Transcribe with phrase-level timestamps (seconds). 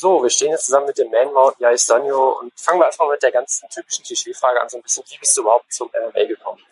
[0.00, 3.22] So, wir stehen jetzt zusammen mit dem Man-Mount Jais Danjo und fangen wir erstmal mit
[3.22, 6.62] der ganzen typischen Klischee-Frage an, so ein bisschen, wie bist du überhaupt zum MMA gekommen?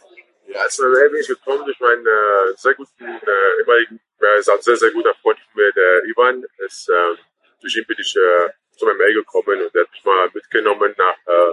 [0.47, 4.49] Ja, zum MMA bin ich gekommen durch meinen äh, sehr guten, äh, ehemaligen, äh, ist
[4.49, 6.47] ein sehr, sehr guter Freund mir, der Ivan.
[6.65, 7.15] Ist, äh,
[7.61, 8.49] durch ihn bin ich äh,
[8.79, 11.53] zum MMA gekommen und der hat mich mal mitgenommen nach äh,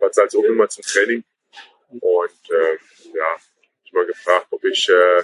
[0.00, 1.22] Bad Salzuflen mal zum Training.
[1.90, 2.78] Und äh,
[3.12, 3.36] ja,
[3.84, 5.22] ich mal gefragt, ob ich, äh,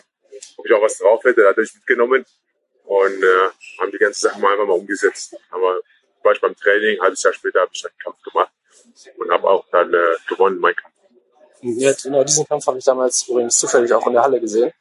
[0.59, 1.41] ob ich auch was drauf hätte.
[1.41, 2.27] Da hat er mich mitgenommen
[2.89, 5.37] und äh, haben die ganze Sache mal einfach mal umgesetzt.
[5.51, 5.81] Aber
[6.23, 8.51] war ich beim Training, ein halbes Jahr später habe ich einen Kampf gemacht
[9.19, 10.95] und habe auch dann äh, gewonnen, mein Kampf.
[11.61, 14.73] Ja, genau, diesen Kampf habe ich damals übrigens zufällig auch in der Halle gesehen.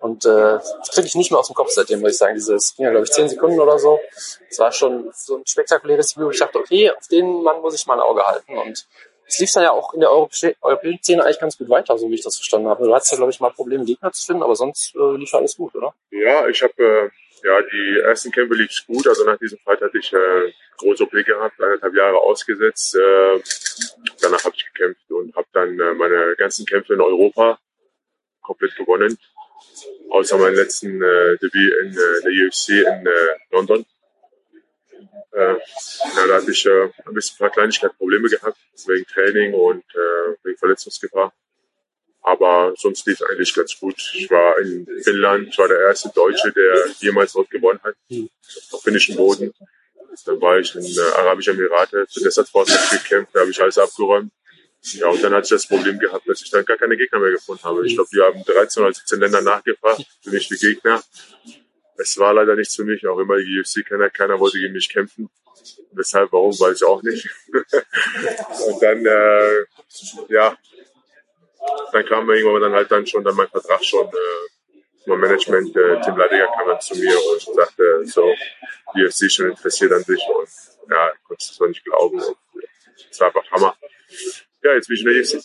[0.00, 2.34] Und äh, das kriege ich nicht mehr aus dem Kopf seitdem, muss ich sagen.
[2.34, 4.00] Dieses ging ja, glaube ich, zehn Sekunden oder so.
[4.48, 6.30] Es war schon so ein spektakuläres Video.
[6.30, 8.56] Ich dachte, okay, auf den Mann muss ich mal ein Auge halten.
[8.56, 8.86] Und
[9.26, 12.14] es lief dann ja auch in der europäischen Szene eigentlich ganz gut weiter, so wie
[12.14, 12.84] ich das verstanden habe.
[12.84, 15.56] Du hattest ja, glaube ich, mal Probleme, Gegner zu finden, aber sonst äh, lief alles
[15.56, 15.94] gut, oder?
[16.10, 17.10] Ja, ich habe äh,
[17.44, 19.06] ja die ersten Kämpfe lief gut.
[19.06, 22.96] Also nach diesem Fight hatte ich äh, große OP gehabt, eineinhalb Jahre ausgesetzt.
[22.96, 23.40] Äh,
[24.20, 27.58] danach habe ich gekämpft und habe dann äh, meine ganzen Kämpfe in Europa
[28.42, 29.18] komplett gewonnen.
[30.10, 33.84] Außer meinem letzten äh, Debüt in äh, der UFC in äh, London.
[35.32, 39.54] Äh, ja, da hatte ich äh, ein bisschen ein paar Kleinigkeiten Probleme gehabt, wegen Training
[39.54, 41.32] und äh, wegen Verletzungsgefahr.
[42.44, 43.96] Aber sonst lief eigentlich ganz gut.
[44.14, 47.94] Ich war in Finnland, ich war der erste Deutsche, der jemals dort gewonnen hat,
[48.72, 49.52] auf finnischen Boden.
[50.26, 53.78] Dann war ich in äh, Arabische Emirate, für Desert Force gekämpft, da habe ich alles
[53.78, 54.30] abgeräumt.
[54.92, 57.30] Ja, und dann hatte ich das Problem gehabt, dass ich dann gar keine Gegner mehr
[57.30, 57.86] gefunden habe.
[57.86, 61.02] Ich glaube, die haben 13 oder 17 Länder nachgefragt für mich die Gegner.
[61.96, 65.30] Es war leider nichts für mich, auch immer die UFC-Kenner, keiner wollte gegen mich kämpfen.
[65.92, 67.26] Weshalb, warum, weiß ich auch nicht.
[68.66, 69.64] und dann, äh,
[70.28, 70.58] ja,
[71.92, 76.00] dann kam irgendwann dann halt dann schon dann mein Vertrag schon, äh, mein Management, äh,
[76.00, 78.32] Tim Leidiger kam dann zu mir und sagte, so,
[78.94, 80.48] die UFC schon interessiert an sich und
[80.90, 82.22] ja, ich konnte es zwar nicht glauben.
[83.10, 83.76] Es war einfach Hammer.
[84.62, 85.44] Ja, jetzt bin ich in der UFC.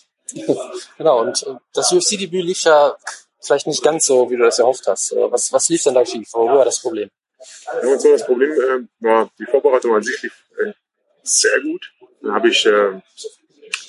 [0.97, 2.95] genau, und äh, das UFC-Debüt lief ja
[3.41, 5.15] vielleicht nicht ganz so, wie du das erhofft hast.
[5.15, 6.29] Was, was lief denn da schief?
[6.33, 7.09] Wo war das Problem?
[7.65, 10.73] Ja, und so das Problem äh, war, die Vorbereitung an sich lief äh,
[11.23, 11.91] sehr gut.
[12.21, 13.01] Dann habe ich äh,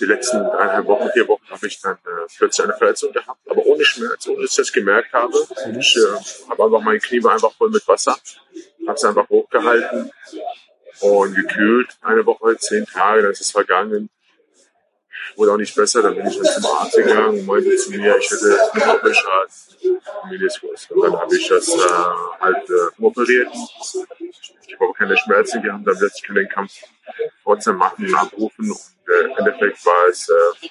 [0.00, 3.64] die letzten eineinhalb Wochen, vier Wochen habe ich dann äh, plötzlich eine Verletzung gehabt, aber
[3.66, 5.34] ohne Schmerz, ohne dass ich das gemerkt habe.
[5.78, 8.16] Ich äh, habe einfach mein Knie war einfach voll mit Wasser,
[8.86, 10.10] habe es einfach hochgehalten
[11.00, 11.96] und gekühlt.
[12.00, 14.08] Eine Woche, zehn Tage, dann ist es vergangen.
[15.36, 18.16] Wurde auch nicht besser, dann bin ich dann zum Arzt gegangen und meinte zu mir,
[18.16, 19.52] ich hätte einen Doppelschaden.
[20.90, 21.78] Und dann habe ich das äh,
[22.40, 23.48] halt äh, operiert.
[24.66, 26.72] Ich habe auch keine Schmerzen gehabt, dann werde ich den Kampf
[27.50, 28.70] trotzdem machen und abrufen.
[28.70, 30.68] Und äh, im Endeffekt war es äh,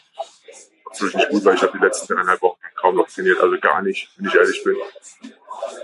[0.86, 3.82] absolut nicht gut, weil ich habe die letzten dreieinhalb Wochen kaum noch trainiert, also gar
[3.82, 4.78] nicht, wenn ich ehrlich bin.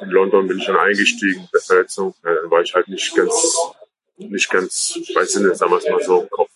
[0.01, 3.57] In London bin ich dann eingestiegen der Verletzung, äh, dann war ich halt nicht ganz,
[4.17, 6.49] nicht ganz bei Sinne, sagen wir es mal so, im Kopf.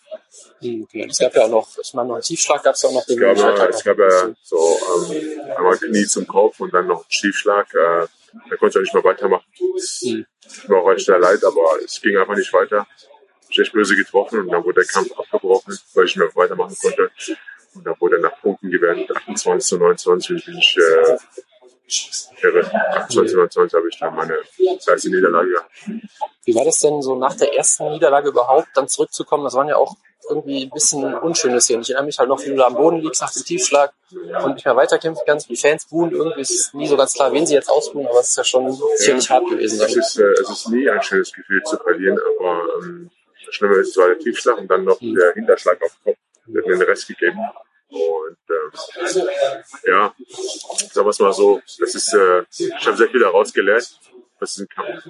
[0.61, 1.07] Hm, okay.
[1.09, 3.05] Es gab ja auch noch, ich meine, noch einen Tiefschlag gab es ja auch noch.
[3.05, 4.77] Den es gab, ja, es gab ja so
[5.09, 7.73] ähm, einmal Knie zum Kopf und dann noch einen Schiefschlag.
[7.73, 8.07] Äh,
[8.49, 9.45] da konnte ich auch nicht mehr weitermachen.
[9.75, 10.25] Es hm.
[10.67, 12.87] war auch echt sehr leid, aber es ging einfach nicht weiter.
[13.49, 16.75] Ich echt böse getroffen und dann wurde der Kampf abgebrochen, weil ich nicht mehr weitermachen
[16.81, 17.11] konnte.
[17.75, 21.17] Und dann wurde nach Punkten gewertet, 28 zu 29 bin ich äh,
[22.41, 22.65] irre.
[22.93, 24.37] 28 zu 29 habe ich dann meine
[24.87, 25.71] erste Niederlage gehabt.
[26.45, 29.43] Wie war das denn so nach der ersten Niederlage überhaupt, dann zurückzukommen?
[29.43, 29.95] Das waren ja auch
[30.29, 31.77] irgendwie ein bisschen unschönes hier.
[31.77, 33.93] Und ich erinnere mich halt noch, wie du da am Boden liegst nach dem Tiefschlag
[34.43, 35.49] und nicht mehr weiterkämpfen kannst.
[35.49, 36.11] Die Fans buhen.
[36.11, 38.77] Irgendwie ist nie so ganz klar, wen sie jetzt ausbuhen, aber es ist ja schon
[38.97, 39.81] ziemlich ja, hart gewesen.
[39.81, 43.09] Es ist, äh, es ist nie ein schönes Gefühl zu verlieren, aber ähm,
[43.45, 45.15] das Schlimme ist zwar der Tiefschlag und dann noch mhm.
[45.15, 46.19] der Hinterschlag auf den Kopf.
[46.47, 47.39] Der hat mir den Rest gegeben.
[47.89, 49.27] Und ähm,
[49.85, 50.13] ja,
[50.91, 53.99] sagen wir es mal so, das ist, äh, ich habe sehr viel daraus gelernt.
[54.39, 55.05] Das ist ein Kampf.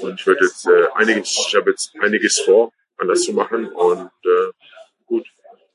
[0.00, 3.72] Und ich würde jetzt äh, einiges, ich habe jetzt einiges vor, anders zu machen.
[3.72, 4.52] Und äh,
[5.06, 5.26] gut,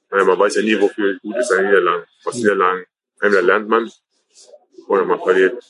[0.10, 2.06] naja, man weiß ja nie, wofür gut ist ein Niederlagen.
[2.24, 2.86] Was Niederlagen,
[3.20, 3.92] entweder lernt man
[4.88, 5.64] oder man verliert.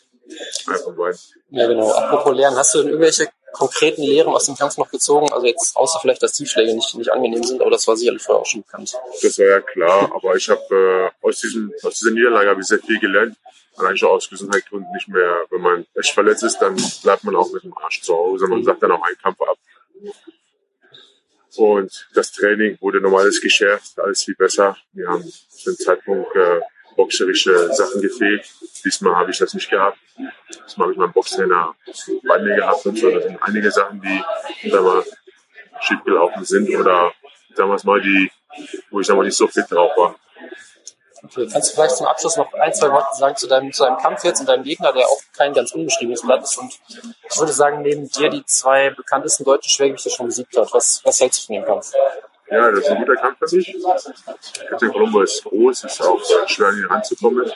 [0.68, 1.20] Einfach weiter.
[1.50, 1.92] Ja, genau.
[1.92, 5.32] Apropos Lernen, hast du denn irgendwelche konkreten Lehren aus dem Kampf noch gezogen?
[5.32, 8.42] Also jetzt außer vielleicht, dass Tiefschläge nicht, nicht angenehm sind, aber das war sicherlich vorher
[8.42, 8.94] auch schon bekannt.
[9.22, 12.68] Das war ja klar, aber ich habe äh, aus, diesem, aus dieser Niederlage habe ich
[12.68, 13.36] sehr viel gelernt.
[13.78, 17.52] Allein schon aus Gesundheitsgründen nicht mehr, wenn man echt verletzt ist, dann bleibt man auch
[17.52, 18.48] mit dem Arsch zu Hause.
[18.48, 19.58] Man sagt dann auch einen Kampf ab.
[21.58, 24.78] Und das Training wurde normales geschärft, alles viel besser.
[24.94, 26.62] Wir haben zu dem Zeitpunkt äh,
[27.02, 28.46] boxerische Sachen gefehlt.
[28.86, 29.98] Diesmal habe ich das nicht gehabt.
[30.66, 31.76] Diesmal habe ich meinen Boxtrainer
[32.28, 33.10] bei mir gehabt und so.
[33.10, 34.24] Das sind einige Sachen, die
[34.72, 35.04] wir,
[35.82, 37.12] schief gelaufen sind oder
[37.56, 38.32] wir mal, die,
[38.92, 40.16] wo ich sag mal, nicht so fit drauf war.
[41.24, 41.48] Okay.
[41.52, 44.24] Kannst du vielleicht zum Abschluss noch ein, zwei Worte sagen zu deinem, zu deinem Kampf
[44.24, 46.74] jetzt und deinem Gegner, der auch kein ganz unbeschriebenes Blatt ist und
[47.30, 50.74] ich würde sagen, neben dir die zwei bekanntesten deutschen Schwergewichte schon besiegt hat.
[50.74, 51.92] Was, was hältst du von dem Kampf?
[52.52, 53.76] Ja, das ist ein guter Kampf für mich.
[54.70, 57.50] Katrin Colombo ist groß, ist auch schwer an ihn ranzukommen.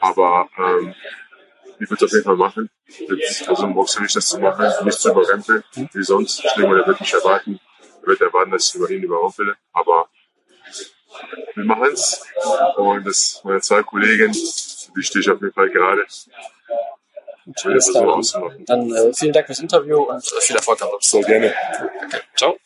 [0.00, 0.94] Aber ähm,
[1.80, 2.70] ich würde es auf jeden Fall machen.
[2.86, 6.44] Jetzt versuchen, boxerisch das zu machen, nicht zu überrempeln, wie sonst.
[6.44, 7.60] Ich denke der wird nicht erwarten.
[8.02, 9.56] Er wird erwarten, dass ich über ihn überrumpele.
[9.72, 10.08] Aber
[11.54, 12.24] wir machen es.
[12.76, 16.06] Und das meine zwei Kollegen, die stehe ich auf jeden Fall gerade.
[17.56, 18.64] Ich will das so ausmachen.
[18.66, 21.52] Dann äh, vielen Dank fürs Interview und äh, viel Erfolg am So, gerne.
[22.34, 22.56] Ciao.